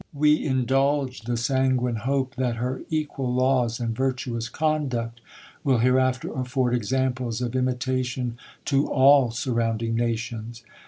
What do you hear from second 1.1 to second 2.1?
the sanguine